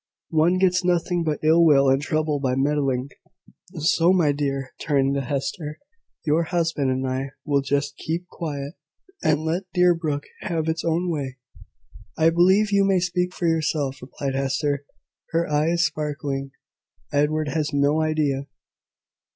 One 0.31 0.57
gets 0.57 0.83
nothing 0.83 1.23
but 1.23 1.41
ill 1.43 1.63
will 1.63 1.87
and 1.87 2.01
trouble 2.01 2.39
by 2.39 2.55
meddling. 2.55 3.09
So, 3.75 4.11
my 4.11 4.31
dear," 4.31 4.71
turning 4.81 5.13
to 5.13 5.21
Hester, 5.21 5.77
"your 6.25 6.41
husband 6.45 6.89
and 6.89 7.07
I 7.07 7.29
will 7.45 7.61
just 7.61 7.97
keep 7.97 8.25
quiet, 8.27 8.73
and 9.21 9.41
let 9.41 9.71
Deerbrook 9.75 10.23
have 10.39 10.67
its 10.67 10.83
own 10.83 11.11
way." 11.11 11.37
"I 12.17 12.31
believe 12.31 12.71
you 12.71 12.83
may 12.83 12.99
speak 12.99 13.31
for 13.31 13.45
yourself," 13.47 14.01
replied 14.01 14.33
Hester, 14.33 14.85
her 15.33 15.47
eyes 15.47 15.85
sparkling. 15.85 16.49
"Edward 17.13 17.49
has 17.49 17.69
no 17.71 18.01
idea 18.01 18.47